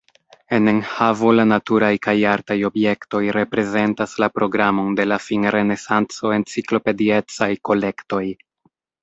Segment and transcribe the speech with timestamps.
[0.57, 8.25] En enhavo la naturaj kaj artaj objektoj reprezentas la programon de la finrenesanco-enciklopediecaj kolektoj.